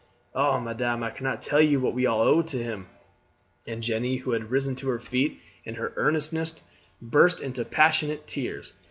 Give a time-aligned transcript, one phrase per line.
[0.33, 2.87] Oh, madame, I cannot tell you what we all owe to him;"
[3.67, 6.59] and Jeanne, who had risen to her feet in her earnestness,
[6.99, 8.73] burst into passionate tears.